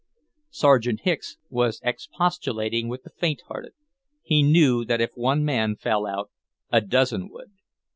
[0.49, 3.73] Sergeant Hicks was expostulating with the faint hearted.
[4.23, 6.31] He knew that if one man fell out,
[6.71, 7.51] a dozen would.